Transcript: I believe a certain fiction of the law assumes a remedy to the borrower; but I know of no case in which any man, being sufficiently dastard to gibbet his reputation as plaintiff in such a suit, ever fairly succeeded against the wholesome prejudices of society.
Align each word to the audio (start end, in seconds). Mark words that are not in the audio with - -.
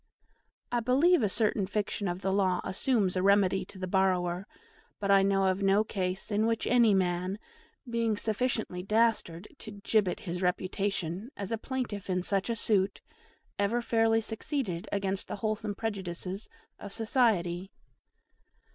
I 0.71 0.79
believe 0.79 1.21
a 1.21 1.29
certain 1.29 1.67
fiction 1.67 2.07
of 2.07 2.21
the 2.21 2.31
law 2.31 2.59
assumes 2.63 3.15
a 3.15 3.21
remedy 3.21 3.63
to 3.65 3.77
the 3.77 3.85
borrower; 3.85 4.47
but 4.99 5.11
I 5.11 5.21
know 5.21 5.45
of 5.45 5.61
no 5.61 5.83
case 5.83 6.31
in 6.31 6.47
which 6.47 6.65
any 6.65 6.95
man, 6.95 7.37
being 7.87 8.17
sufficiently 8.17 8.81
dastard 8.81 9.47
to 9.59 9.69
gibbet 9.83 10.21
his 10.21 10.41
reputation 10.41 11.29
as 11.37 11.53
plaintiff 11.61 12.09
in 12.09 12.23
such 12.23 12.49
a 12.49 12.55
suit, 12.55 12.99
ever 13.59 13.79
fairly 13.79 14.21
succeeded 14.21 14.89
against 14.91 15.27
the 15.27 15.35
wholesome 15.35 15.75
prejudices 15.75 16.49
of 16.79 16.91
society. 16.91 17.69